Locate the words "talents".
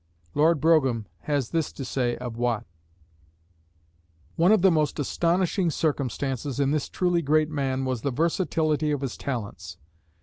9.15-9.77